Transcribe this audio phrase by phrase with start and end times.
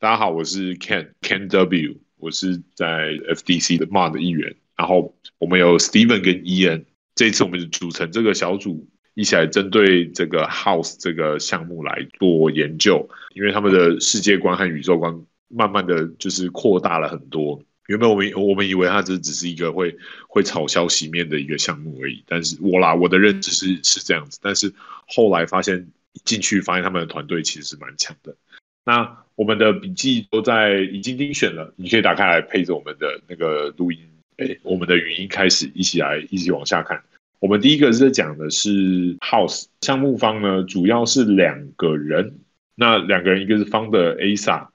[0.00, 4.56] 大家好，我是 Ken Ken W，我是在 FDC 的 Mod 的一员。
[4.74, 6.84] 然后我们有 Steven 跟 Ian，
[7.14, 17.62] 这次我们组成这个小组，一起来针对这个 House 这个项目来做研究，因为他们的世界观和宇宙观慢慢的就是扩大了很多。
[17.88, 19.94] 原本我们我们以为它只只是一个会
[20.28, 24.72] 会炒消息面的一个项目而已，但是我啦我的认知是是这样子，但是
[25.06, 25.88] 后来发现
[26.24, 28.34] 进去发现他们的团队其实是蛮强的。
[28.84, 33.98] 那我们的笔记都在已经精选了，你可以打开来配着我们的那个录音，
[34.36, 37.02] 哎，我们的语音开始一起来一起往下看。
[37.38, 42.38] 我们第一个是在讲的是 House 项目方呢，主要是两个人，
[42.74, 44.68] 那两个人一个是 Founder Asa，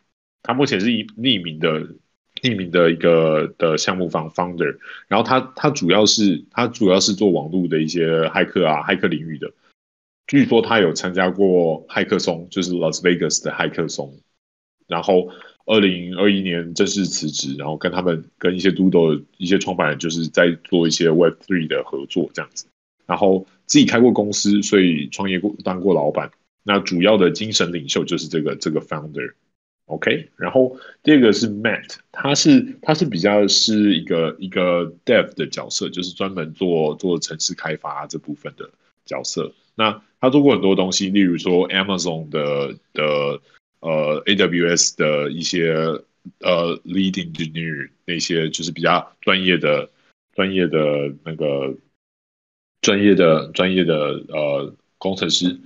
[0.43, 1.87] 他目前是一匿名的。
[2.41, 4.77] 匿名的一个的项目方 founder，
[5.07, 9.49] 然后他他主要是他主要是做网络的一些骇客啊，骇客领域的。
[10.27, 14.17] 据说他有参加过骇客松，就是 Las Vegas 的骇客松。
[14.87, 15.29] 然后
[15.65, 22.67] 二零二一年正式辞职，然后跟他们跟一些 Doodle 一些创办人，就是在做一些 Web Three 的合作这样子。
[23.07, 26.31] 然后自己开过公司，所以创业过当过老板。
[26.63, 29.33] 那主要的精神领袖就是这个这个 founder。
[29.85, 38.71] OK，然后第二个是 Matt，他是他是比较是一个一个 Dev 的角色，就是专门做做城市开发这部分的
[39.05, 39.53] 角色。
[39.75, 43.41] 那他做过很多东西，例如说 Amazon 的的
[43.81, 45.73] 呃 AWS 的一些
[46.39, 49.89] 呃 Lead Engineer 那些就是比较专业的
[50.33, 51.75] 专业的那个
[52.81, 53.95] 专业的专业的
[54.29, 55.59] 呃工程师，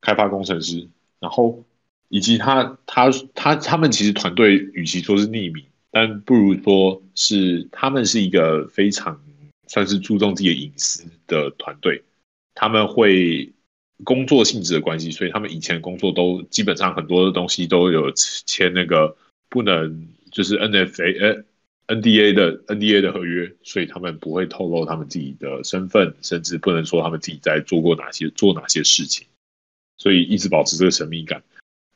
[0.00, 0.88] 开发工程师，
[1.20, 1.64] 然后。
[2.10, 9.22] 以及他他他他们其实团队与其说是匿名，但不如说是他们是一个非常
[9.66, 12.02] 算是注重自己的隐私的团队。
[12.60, 13.52] 他们会
[14.02, 19.16] 工作性质的关系，所以他们以前工作都基本上很多的东西都有签那个
[19.48, 21.44] 不能就是 NFA
[21.86, 29.28] 呃 NDA 的 NDA 的合约，所以他们不会透露他们自己的身份，甚至不能说他们自己在做过哪些做哪些事情，
[29.96, 31.44] 所以一直保持这个神秘感。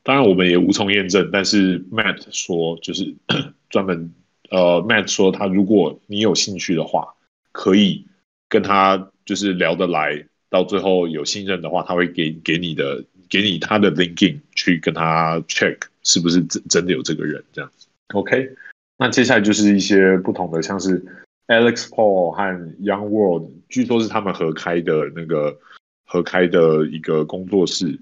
[0.04, 1.28] 当然，我们也无从验证。
[1.32, 3.14] 但是 Matt 说，就是
[3.68, 4.14] 专门
[4.50, 7.14] 呃，Matt 说他如果你有兴趣的话，
[7.50, 8.06] 可以
[8.48, 17.86] 跟他就是聊得来，到最后有信任的话，他会给给你的，给你他的 LinkedIn 去跟他 check 是不是真真的有这个人这样子。
[18.14, 18.54] OK，
[18.98, 21.02] 那接下来就是一些不同的，像是
[21.46, 22.42] Alex Paul 和
[22.82, 25.58] Young World，据说是他们合开的那个
[26.04, 27.98] 合开的一个工作室。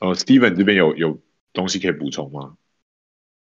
[0.00, 1.18] 呃，Steven 这边有有。
[1.54, 2.54] 东西可以补充吗？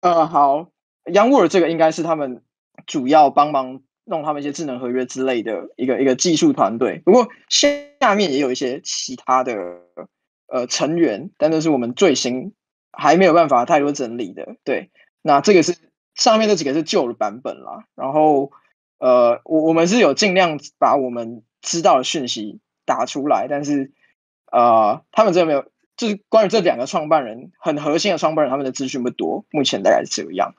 [0.02, 0.72] 呃，好
[1.06, 2.42] ，YoungWorld 这个应该是他们
[2.88, 7.02] 主要帮忙弄他们一些智能合约之类的一个一个技术团队。
[7.06, 9.56] 不过下面也有一些其他的
[10.48, 12.54] 呃成员，但那是我们最新
[12.92, 14.56] 还没有办法太多整理的。
[14.64, 15.76] 对，那这个是
[16.16, 17.86] 上面这几个是旧的版本啦。
[17.96, 18.52] 然后
[19.00, 23.92] 呃，我我们是有尽量把我们知道的讯息打出来，但是
[24.52, 25.66] 呃，他们这没有。
[25.96, 30.56] 就是关于这两个创办人，很核心的创办人，他们的资讯不多，目前大概是这个样。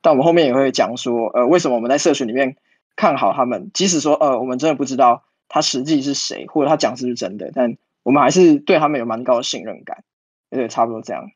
[0.00, 2.56] 但我们后面也会讲说，呃，为什么我们在社群里面
[2.98, 10.02] 看好他们，即使说，呃，我们真的不知道他实际是谁，或者他讲是不是真的，但我们还是对他们有蛮高的信任感。
[10.50, 11.30] 对，差不多这样。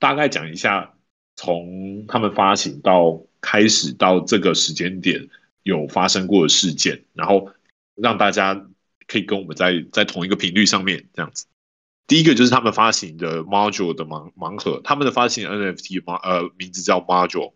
[0.00, 0.94] 大概讲一下，
[1.36, 5.28] 从他们发行到开始到这个时间点
[5.62, 7.48] 有发生过的事件，然后
[7.94, 8.66] 让大家
[9.06, 11.46] 可以跟我们在在同一个频率上面这样子。
[12.08, 17.52] 第一个就是他们发行的 Module 的盲盲盒，他们的发行 NFT 呃名字叫 Module，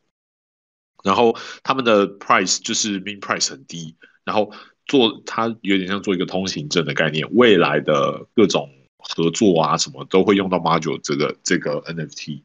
[1.05, 3.95] 然后他们的 Price 就是 Min Price 很低，
[4.25, 4.51] 然后
[4.87, 12.41] 做它有点像做一个通行证的概念，未来的各种合作啊什么都会用到 Module 这个这个 NFT，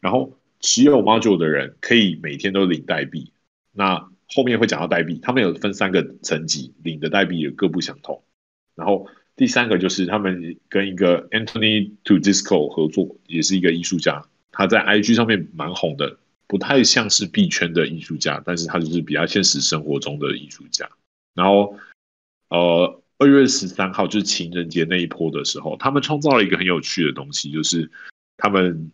[0.00, 3.30] 然后持有 Module 的人可以每天都领代币，
[3.72, 8.24] 那后面会讲到代币，他们有分三个层级，领的代币也各不相同，
[8.74, 9.06] 然后。
[9.38, 16.18] 第三个就是他们跟一个 Anthony Todisco 合作，也是一个艺术家，他在 IG 上面蛮红的，
[16.48, 20.90] 不太像是币圈的艺术家，但是他就是比较现实生活中的艺术家。
[21.34, 21.78] 然后，
[22.48, 27.88] 呃，二月十三号就是情人节那一波的时候，他们创造了一个很有趣的东西，就是
[28.36, 28.90] 他们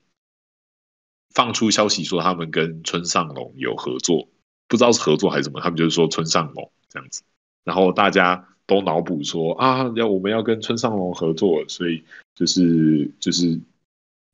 [1.33, 4.29] 放出消息说他们跟村上隆有合作，
[4.69, 7.23] 不知道是合作还是什么，他们就是说村上隆这样子，
[7.65, 8.47] 然后大家。
[8.67, 12.03] 都脑补说啊，要我们要跟村上隆合作，所以
[12.35, 13.61] 就是就是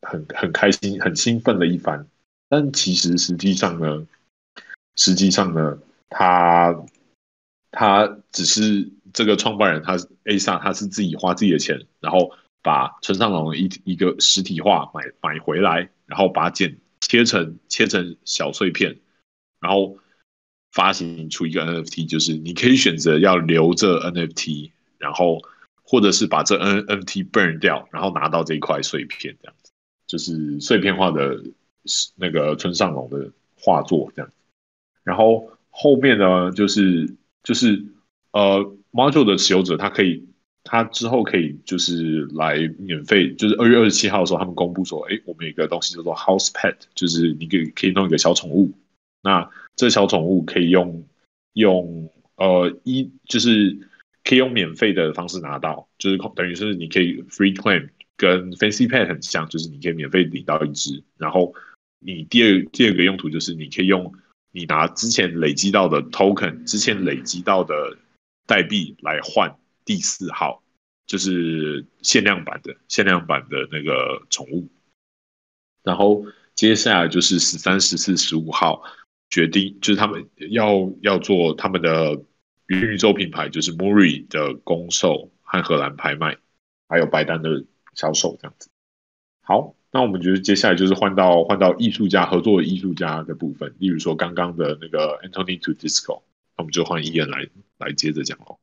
[0.03, 2.07] 很很开心、很兴奋的一番。
[2.51, 4.07] 但其实实际上呢，
[4.97, 6.85] 实际上呢，他
[7.71, 18.99] 他只是这个创办人，他 Asa，他是自己花自己的钱，然后把村上隆一一个实体化买买回来，然后把剪切成切成小碎片，
[19.61, 19.97] 然后
[20.73, 25.41] 发行出一个 NFT，就是你可以选择要留着 NFT，然后
[25.85, 29.71] 或者是把这 NFT burn 掉，然后拿到这一块碎片，这样子。
[30.09, 31.41] 就是碎片化的
[31.85, 34.31] 是那个村上隆的画作这样。
[35.03, 37.85] 然后后面呢，就是就是
[38.33, 40.27] 呃，module 的持有者他可以。
[40.63, 48.71] 他之后可以就是来免费，就是二月二十七号的时候，他们公布说，哎，我们有一个东西叫做 House Pet，就是你可以可以弄一个小宠物。
[49.23, 51.03] 那这小宠物可以用
[51.55, 53.89] 用呃一就是
[54.23, 57.89] 可以用免费的方式拿到，就是等于是你可以 free claim，
[58.19, 61.03] 跟 Fancy Pet 很像，就是你可以免费领到一只。
[61.17, 61.55] 然后
[62.01, 64.13] 你第二第二个用途就是你可以用
[64.51, 67.97] 你拿之前累积到的 token，之前累积到的
[68.47, 69.57] 代币来换。
[69.83, 70.63] 第四号
[71.07, 74.69] 就是限量版的限量版的那个宠物，
[75.83, 76.25] 然后
[76.55, 78.85] 接下来就是十三、十四、十五号
[79.31, 82.23] 决定，就是他们要要做他们的
[82.67, 86.37] 元宇宙品牌，就是 Muri 的公售和荷兰拍卖，
[86.89, 87.65] 还有白单的
[87.95, 88.71] 销售这样子。
[89.43, 96.21] 好，那我们觉得接下来就是换到换到艺术家合作的艺术家的部分，例如说刚刚的那个 Antony Todisco，
[96.57, 97.49] 那我们就换 Ian 来
[97.79, 98.57] 来接着讲哦。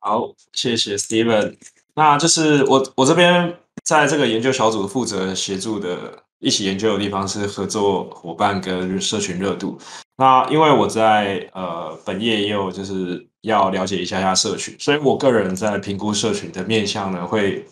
[0.00, 1.56] 好，谢谢 Steven。
[1.94, 3.52] 那就是我我这边
[3.82, 9.76] 在这个研究小组负责协助的，一起研究的地方是合作伙伴跟社群热度。
[10.16, 17.66] 那因为我在呃本业也有就是要了解一下下社群，所以我个人在评估社群的面向呢，会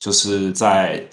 [0.00, 1.08] 就是在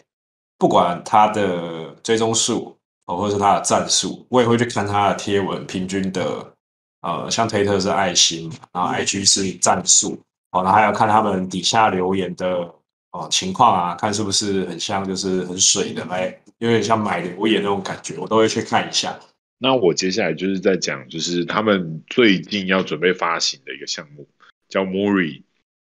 [0.57, 6.53] 不管他的追踪数哦，或者是他的战术，我也会去看他的贴文平均的
[7.01, 10.21] 呃，像推特是爱心，然后 IG 是战术。
[10.51, 12.73] 好，那还要看他们底下留言的
[13.11, 16.27] 哦情况啊，看是不是很像，就是很水的，来
[16.57, 19.17] 有点像买留言那种感觉，我都会去看一下。
[19.59, 24.27] 那我接下来就是在讲，就是他们最近要准备发行的一个项目，
[24.69, 25.43] 叫 Mori，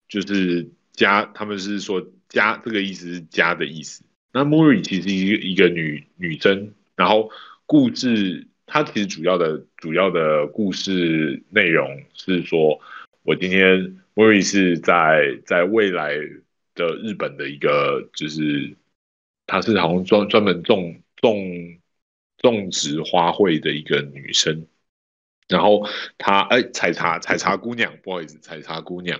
[0.09, 4.03] 就是加，他们是说加这个意思是加的意思。
[4.33, 7.31] 那 Muri 其实一一个女女生，然后
[7.67, 12.81] 故事，它其实主要的主要的故事内容是说，
[13.23, 13.97] 我今天。
[14.13, 16.13] Muri 是在在未来
[16.75, 18.77] 的日本的一个，就是
[19.47, 21.79] 她是好像专专门种种
[22.37, 24.67] 种植花卉的一个女生，
[25.49, 25.89] 然后
[26.19, 29.19] 她哎采茶采茶姑娘，不好意思采茶姑娘，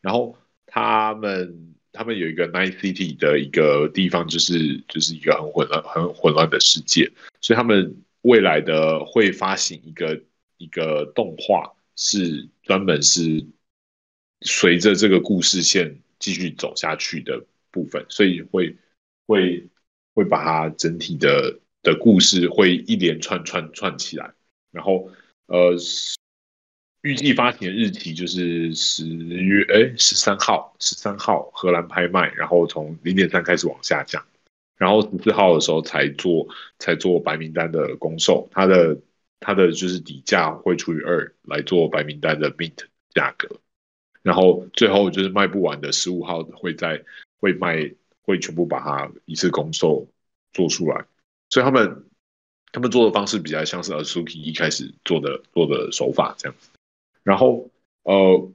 [0.00, 7.10] 然后他们他们有一个 Night City 的一个地方，就是就是一个很混乱很混乱的世界，
[7.40, 10.22] 所以他们未来的会发行一个
[10.58, 13.44] 一个动画，是专门是。
[14.42, 18.76] 随着这个故事线继续走下去的部分，所以会
[19.26, 19.66] 会
[20.14, 24.32] 会把它整体的的故事会一连串串串起来，
[24.70, 25.10] 然后
[25.46, 25.76] 呃，
[27.02, 34.24] 预计发行的日期就是十月哎十三号，十三号荷兰拍卖，然后从零点三开始往下降，
[34.76, 36.48] 然后十四号的时候才做
[36.78, 38.98] 才做白名单的公售，它的
[39.38, 42.78] 它的就是底价会除以二来做白名单的 mint
[43.14, 43.48] 价格。
[44.22, 47.02] 然后最后就是卖不完的十五号会在
[47.38, 47.90] 会卖
[48.22, 50.08] 会全部把它一次公售
[50.52, 51.06] 做出来，
[51.48, 52.04] 所以他们
[52.72, 56.68] 他们做的方式比较像是 Asuki 一开始做的做的手法这样子。
[57.22, 57.70] 然后
[58.02, 58.52] 呃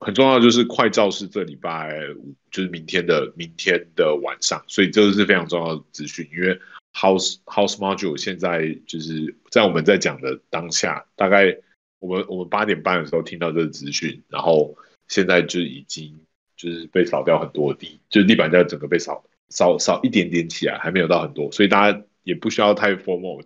[0.00, 6.58] 很重要的就是快照是这礼拜五就是明天的明天的晚上，所以这个是非常重要的资讯，因为
[6.92, 11.56] House House Module 现在就是在我们在讲的当下，大概
[11.98, 14.76] 我们我们八点半的时候听到这个资讯，然后。
[15.08, 16.18] 现在就已经
[16.56, 23.44] 就是被扫掉很多地，就是地板价整个被扫扫扫一点点起来，还没有到很多，所以大家也不需要太 formal。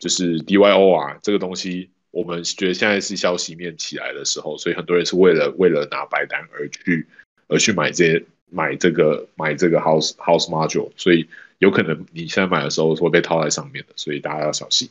[0.00, 7.06] 就是 DYOR 啊，这个东西，我们觉得现在是消息面起来的时候，所以很多人是为了为了拿白单而去
[7.48, 14.88] 而去买这买这个买这个 house house module，所以有可能你现在买的时候会被套在上面的，所以大家要小心。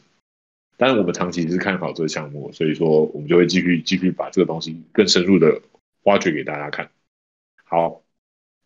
[0.78, 5.62] 但是我们长期是看好这个项目，所以说我们就会继续继续把这个东西更深入的
[6.04, 6.90] 挖掘给大家看。
[7.66, 8.02] 好，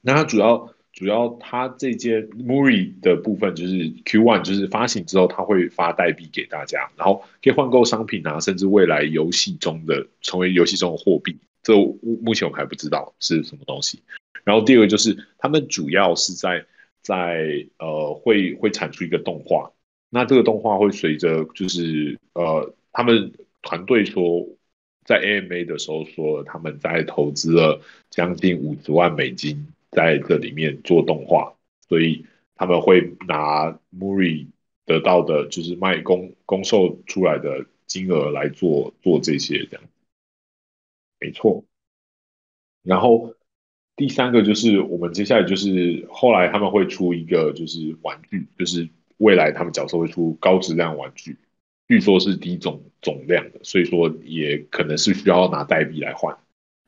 [0.01, 3.73] 那它主要主要它这件 Muri 的部分就是
[4.05, 11.37] Q1，就是发行之后它会发代币给大家，然后可以换购商品啊，甚至未来游戏中的成为游戏中的货币。
[11.63, 11.73] 这
[12.21, 14.03] 目前我还不知道是什么东西。
[14.43, 16.65] 然后第二个就是他们主要是在
[17.01, 19.71] 在呃会会产出一个动画。
[20.09, 23.33] 那这个动画会随着，就是呃，他们
[23.63, 24.45] 团队说，
[25.05, 27.81] 在 AMA 的时候说，他们在投资了
[28.11, 31.55] 将近五十万美金在这里面做动画，
[31.87, 34.47] 所以他们会拿 Muri
[34.85, 39.83] 得到的就是卖公公售出来的金额来做做这些这样，
[41.19, 41.63] 没错。
[42.83, 43.33] 然后
[43.95, 51.37] 第三个就是我们接下来就是后来他们会出一个就是玩具，就是未来他们角色会出高质量玩具，
[51.87, 56.37] 据说是低总总量的，所以说也可能是需要拿代币来换。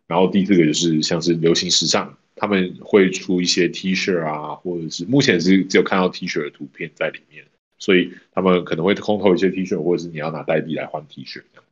[0.07, 7.45] 然后第四个就是像是流行时尚，他们会出一些 T 恤啊，或者是目前是只有看到 T 恤的图片在里面，
[7.77, 11.63] 所以他们可能会空投一些 T 恤，或者是你要拿代币来换 T 恤这样。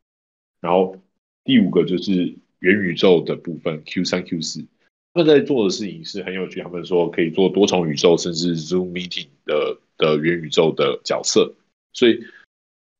[0.61, 0.97] 然后
[1.43, 2.35] 第五个就是。
[2.63, 4.65] 元宇宙的部分，Q 三 Q 四，
[5.13, 6.61] 他们在做的事情是很有趣。
[6.61, 11.55] 他们说可以做多重宇宙，甚至 Zoom Meeting 的的元宇宙的角色。
[11.91, 12.23] 所以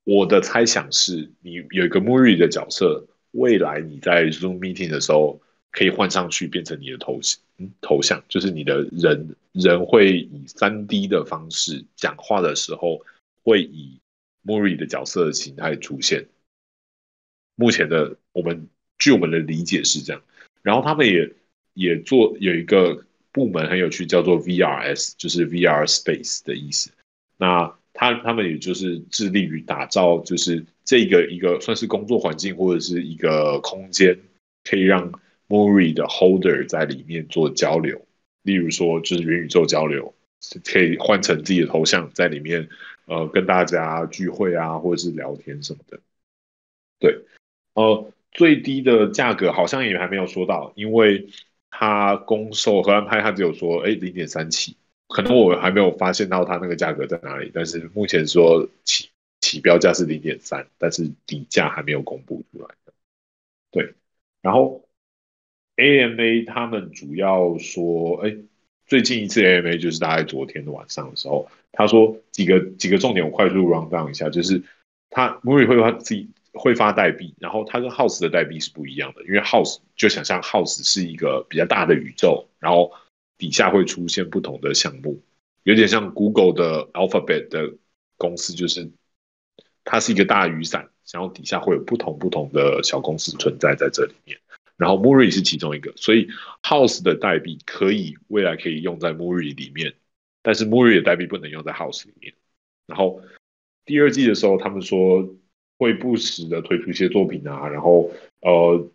[0.04, 5.40] 我的猜想是，你有一个 Muri 的角色，未来你在 Zoom Meeting 的时候
[5.74, 7.42] 可以换上去变成你的头像，
[7.82, 13.06] 头像就是你的人人会以三 D 的方式讲话的时候，
[13.44, 14.00] 会以
[14.46, 16.28] Muri 的角色的形态出现。
[17.56, 18.70] 目前的我们。
[19.00, 20.22] 据我们的理解是这样，
[20.62, 21.30] 然后他们也
[21.74, 26.90] 也做有一个部门很有趣，叫做 VRS，就是 VR Space 的意思。
[27.36, 34.18] 那他他们也就是致力于打造，就是这个一个算是工作环境或者是一个空间，
[34.64, 35.12] 可以让
[35.48, 38.06] Mori 的 Holder 在里面做交流。
[38.44, 40.14] 例如说，就是元宇宙交流，
[40.66, 42.68] 可以换成自己的头像在里面，
[43.06, 46.00] 呃，跟大家聚会啊，或者是聊天什么的。
[47.00, 47.26] 对，
[47.74, 48.12] 呃。
[48.36, 51.30] 最低的价格好像也还没有说到，因为
[51.70, 54.76] 它公售和安排，它只有说哎零点三起，
[55.08, 57.52] 可能我还没有发现到它那个价格在哪里。
[57.54, 59.08] 但是目前说起
[59.40, 62.94] 起标价是零点三，但是底价还没有公布出来的。
[63.70, 63.94] 对，
[64.42, 64.83] 然后
[65.78, 68.36] AMA 他们主要说，哎，
[68.86, 74.62] 最近一次 AMA 就是大概昨天的晚上的时候，他说几个几个重点，我快速 run down 一下，就是
[75.10, 76.30] 他 Muri 会发自己。
[76.56, 82.92] 会发代币，然后它跟 House 的代币是不一样的，因为 House 就想象 House 是一个比较大的宇宙，然后
[83.40, 85.20] 底下会出现不同的项目，
[85.64, 87.74] 有点像 Google 的 Alphabet 的
[88.18, 88.92] 公司，就是
[89.84, 94.38] 它是一个大雨伞，然后底下会有不同不同的小公司存在在这里面，
[94.78, 96.28] 然后 Muri 是其中一个，所以
[96.62, 99.94] House 的代币可以未来可以用在 Muri 里面，
[100.42, 102.34] 但是 Muri 的代币不能用在 House 里面。
[102.88, 103.22] 然后
[103.86, 105.34] 第二季的时候，他们说。
[105.80, 108.10] 会不时的推出一些作品啊，然后
[108.42, 108.90] 呃，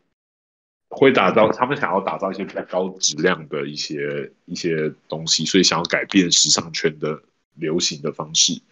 [0.88, 7.20] 会打造他们想要打造一些比较高质量的一些一些东西，所以想要改变时尚圈的
[7.56, 8.62] 流行的方式。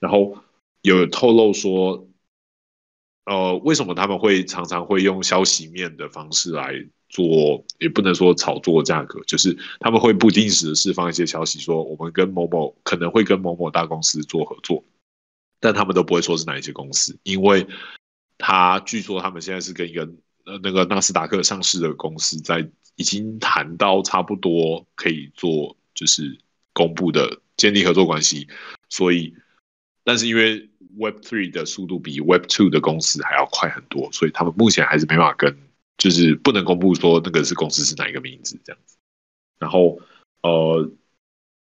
[0.00, 0.36] 然后
[0.82, 2.08] 有透露说，
[3.30, 6.74] 呃，为什么他们会常常会用消息面的方式来
[7.08, 14.82] 做，也不能说炒作价格，就是他们会不定时的释放一些消息，说我们跟某某可能会跟某某大公司做合作。
[15.60, 17.66] 但他们都不会说是哪一些公司，因为
[18.36, 20.02] 他据说他们现在是跟一个
[20.46, 26.38] 呃那个纳斯达克上市的公司在已经谈到差不多可以做就是
[26.72, 28.48] 公布的建立合作关系，
[28.88, 29.34] 所以
[30.02, 35.56] 但是因为 Web Three 的速度比 Web Two 的公司还要快很多，所以他们目前还是没办法跟
[35.98, 38.96] 就是不能公布说那个是公司是哪一个名字这样子，
[39.58, 40.00] 然后
[40.42, 40.90] 呃。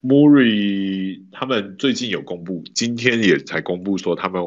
[0.05, 4.43] Muri 他们最近有公布，今天也才公布说，他们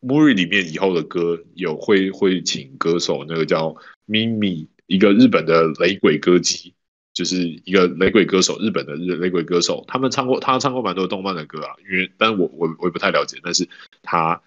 [0.00, 6.72] Muri 里面以后的歌有会会请歌手，那个叫 Mimi，一个日本的雷鬼歌姬，
[7.18, 13.68] 就是一个雷鬼歌手，日本的日雷鬼歌手，他们唱过，他唱过蛮多动漫的歌啊，因为但我我我也不太了解，但是
[14.02, 14.40] 他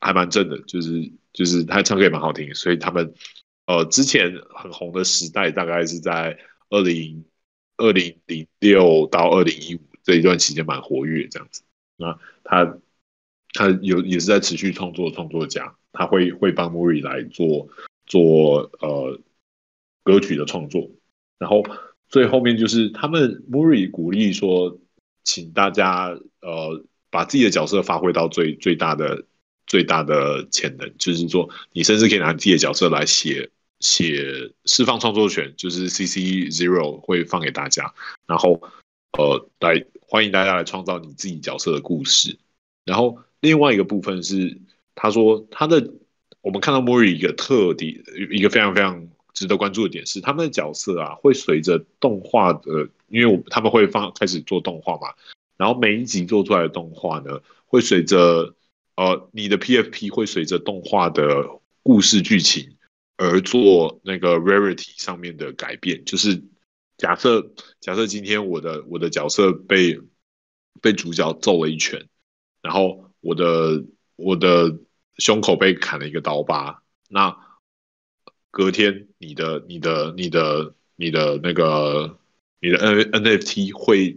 [0.00, 3.12] 还蛮正的，就是就是他唱歌也蛮好听，所以他们
[3.66, 6.38] 呃之前很红的时代大概是在
[6.70, 7.22] 二零。
[7.76, 11.64] 二零零六到二零一五这一段期间蛮活跃这样子，
[11.96, 12.78] 那他
[13.52, 17.68] 他有也是在持续创作创作家，他会会帮 Muri 来做
[18.06, 19.20] 做呃
[20.04, 20.88] 歌曲的创作，
[21.36, 21.64] 然后
[22.08, 24.78] 最后面就是他们 Muri 鼓励说，
[25.24, 29.24] 请大家呃把自己的角色发挥到最最大的
[29.66, 33.50] 最大的潜能，就是说你甚至可以拿自己的角色来写。
[33.80, 37.92] 写释放创作权，就是 CC Zero 会放给大家，
[38.26, 38.62] 然后
[39.18, 42.38] 呃来欢迎大家来创造你自己角色的故事。
[42.86, 44.58] 然后另外一个部分是，
[44.94, 45.92] 他说他的
[46.40, 55.12] 我们看到 Muri 一个特点，一个非常非常值得关注的点是，他们的角色啊会随着动画的，因为我他们会放开始做动画嘛，
[55.58, 58.54] 然后每一集做出来的动画呢，会随着
[58.96, 62.70] 呃你的 PFP 会随着动画的故事剧情。
[63.16, 66.42] 而做那个 rarity 上面的改变，就是
[66.98, 70.00] 假设假设今天我的我的角色被
[70.82, 72.08] 被主角揍了一拳，
[72.60, 73.84] 然后我的
[74.16, 74.80] 我的
[75.18, 77.38] 胸口被砍了一个刀疤，那
[78.54, 82.20] 隔天你的你的你的你的那个
[82.60, 84.16] 你的 N NFT 会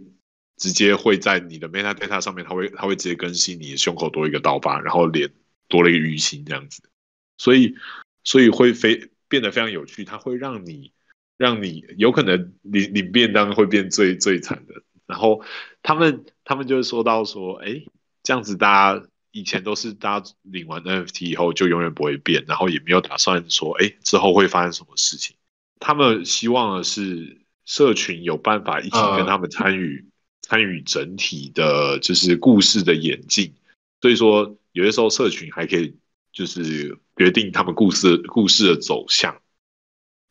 [0.56, 5.28] 直接会在你的 metadata 上面，它会它会直接更新你胸口多一个刀疤，然后脸
[5.66, 6.88] 多了一个淤青这样子，
[7.36, 7.74] 所以
[8.22, 10.92] 所以会非变得非常有趣，它会让你
[11.36, 14.84] 让你有可能领领便当会变最最惨的。
[15.08, 15.42] 然后
[15.82, 17.82] 他们他们就说到说，哎，
[18.22, 25.36] 这样子大家以前都是大家领完 NFT 以后就永远不会变，然后也没有打算说，哎，之后会发生什么事情。
[25.80, 30.48] 他们希望的是社群有办法一起跟他们参与、uh.
[30.48, 33.54] 参与整体的，就是故事的演进。
[34.00, 35.96] 所以说，有些时候社群还可以
[36.32, 39.40] 就是决定他们故事故事的走向。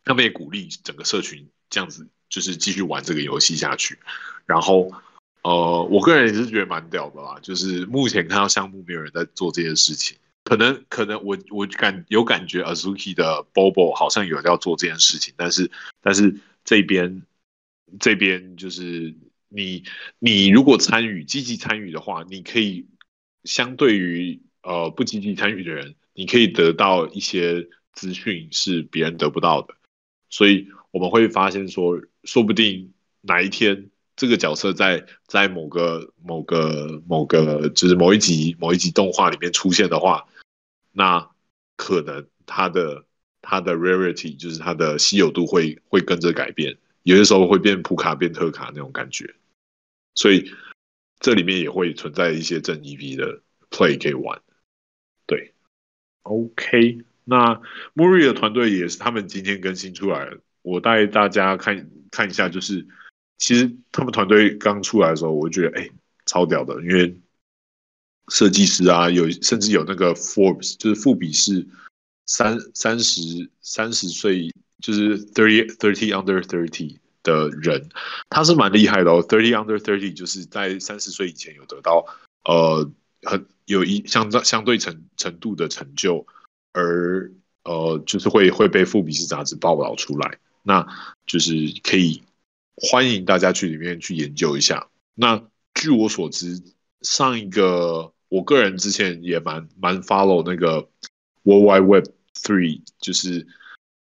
[0.04, 2.08] 他们也鼓励整个社群这样子。
[2.30, 3.98] 就是继续玩这个游戏下去，
[4.46, 4.92] 然后，
[5.44, 7.38] 呃，我个人也是觉得蛮屌的啦。
[7.42, 17.24] 就是目前看到项目没有人在做这件事情，可能可能我我感有感觉，Azuki 的 Bobo 好像有人要做这件事情，但是但是这边
[18.00, 19.16] 这边就是
[19.48, 19.84] 你
[20.20, 22.88] 你如果参与积极参与的话，你可以
[23.44, 29.76] 相对于呃不积极参与的人，你可以得到一些资讯是别人得不到的，
[30.30, 30.68] 所以。
[30.92, 40.28] 我们会发现说，说不定哪一天这个角色在在某个某个某个就是某一集某一集动画里面出现的话，
[40.92, 41.30] 那
[41.78, 43.06] 可能它的
[43.42, 49.36] 它的 rarity 就是它的稀有度会会跟着改变，有些时候会变普卡变特卡那种感觉，
[50.16, 50.52] 所以
[51.20, 54.42] 这里面也会存在一些正 EV 的 play 可以玩。
[55.28, 55.54] 对
[56.24, 57.62] ，OK，那
[57.94, 60.32] Muri 的团队也是他们今天更新出来。
[60.64, 62.88] 我带大家看看一下，就是
[63.38, 65.90] 其实他们团队刚出来的时候，我就觉得哎、
[66.26, 67.20] 超屌的，因为
[68.30, 71.66] 设计师啊，有甚至有那个 Forbes，就是富比士
[72.26, 77.90] 三三十三十岁，就是 thirty thirty under thirty 的人，
[78.30, 79.24] 他是蛮厉害的哦。
[79.28, 82.06] thirty under thirty 就是在三十岁以前有得到
[82.44, 82.90] 呃
[83.24, 86.26] 很有一相相对程程度的成就，
[86.74, 87.32] 而
[87.64, 90.40] 呃就是会会被富比士杂志报道出来。
[90.64, 90.86] 那
[91.26, 92.22] 就是可以
[92.78, 94.88] 欢迎大家去里面去研究一下。
[95.16, 96.62] 那据我所知，
[97.02, 100.88] 上一个我个人之前也蛮蛮 follow 那个
[101.44, 103.48] World Wide Web Three，就是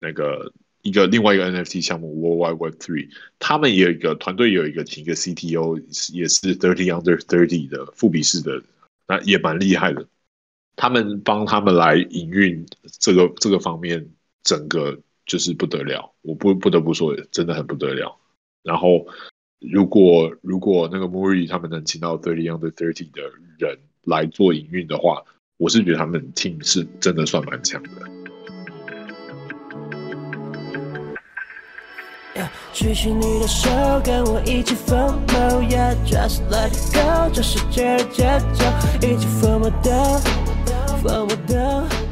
[0.01, 3.09] 那个一个另外一个 NFT 项目 World Wide Web Three，
[3.39, 5.79] 他们也有一个团队有一个请一个 CTO
[6.12, 8.62] 也是 Thirty Under Thirty 的富比士的，
[9.09, 10.07] 那也蛮厉害的。
[10.77, 12.67] 他们帮他们来营运
[13.01, 14.11] 这个这个方面
[14.43, 15.01] 整个。
[15.27, 18.17] 就是不得了，我不不得不说，真的很不得了。
[18.66, 19.07] 然后，
[19.61, 23.22] 如果如果那个 Muri 他们能请到 Thirty Under Thirty 的
[23.59, 25.22] 人来做营运的话，
[25.57, 27.90] 我是觉得他们 team 是真的算蛮强的。
[32.72, 33.70] 举起你的手，
[34.05, 38.64] 跟我一起疯魔，Yeah，just let it go，这世界的节奏，
[39.00, 40.20] 一起疯魔的，
[41.02, 42.06] 疯魔的。